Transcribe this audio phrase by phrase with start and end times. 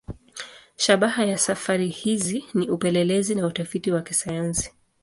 [0.77, 4.71] Shabaha ya safari hizi ni upelelezi na utafiti wa kisayansi.